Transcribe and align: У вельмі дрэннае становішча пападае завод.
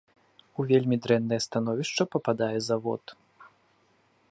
У 0.61 0.63
вельмі 0.71 0.97
дрэннае 1.03 1.39
становішча 1.47 2.03
пападае 2.15 2.57
завод. 2.71 3.03